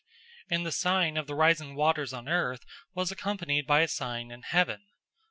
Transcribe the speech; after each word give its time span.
And 0.49 0.65
the 0.65 0.71
sign 0.71 1.15
of 1.15 1.27
the 1.27 1.35
rising 1.35 1.75
waters 1.75 2.11
on 2.11 2.27
earth 2.27 2.65
was 2.95 3.11
accompanied 3.11 3.67
by 3.67 3.81
a 3.81 3.87
sign 3.87 4.31
in 4.31 4.41
heaven. 4.41 4.81